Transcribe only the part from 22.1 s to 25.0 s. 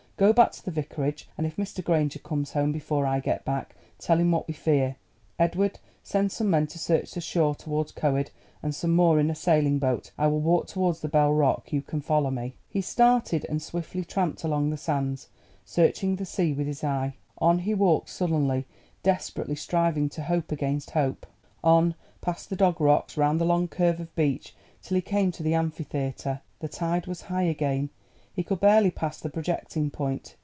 past the Dog Rocks, round the long curve of beach till